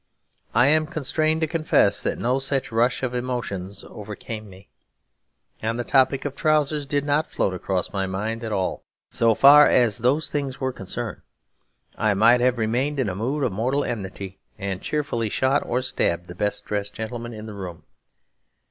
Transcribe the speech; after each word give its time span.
I 0.55 0.65
am 0.65 0.87
constrained 0.87 1.41
to 1.41 1.45
confess 1.47 2.01
that 2.01 2.17
no 2.17 2.39
such 2.39 2.71
rush 2.71 3.03
of 3.03 3.13
emotions 3.13 3.85
overcame 3.87 4.49
me; 4.49 4.67
and 5.61 5.77
the 5.77 5.83
topic 5.83 6.25
of 6.25 6.35
trousers 6.35 6.87
did 6.87 7.05
not 7.05 7.27
float 7.31 7.53
across 7.53 7.93
my 7.93 8.07
mind 8.07 8.43
at 8.43 8.51
all. 8.51 8.81
So 9.11 9.35
far 9.35 9.67
as 9.67 9.99
those 9.99 10.31
things 10.31 10.59
were 10.59 10.73
concerned, 10.73 11.21
I 11.99 12.15
might 12.15 12.41
have 12.41 12.57
remained 12.57 12.99
in 12.99 13.09
a 13.09 13.15
mood 13.15 13.43
of 13.43 13.51
mortal 13.51 13.83
enmity, 13.83 14.39
and 14.57 14.81
cheerfully 14.81 15.29
shot 15.29 15.61
or 15.67 15.83
stabbed 15.83 16.25
the 16.25 16.33
best 16.33 16.65
dressed 16.65 16.95
gentleman 16.95 17.35
in 17.35 17.45
the 17.45 17.53
room. 17.53 17.83